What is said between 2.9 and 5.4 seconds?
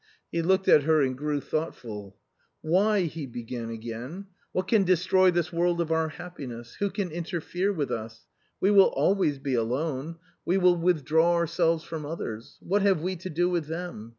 he began again," what can destroy